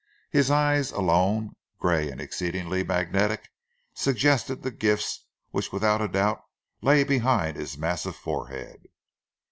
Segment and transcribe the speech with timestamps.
[0.31, 3.49] His eyes alone, grey and exceedingly magnetic,
[3.93, 6.41] suggested the gifts which without a doubt
[6.81, 8.87] lay behind his massive forehead.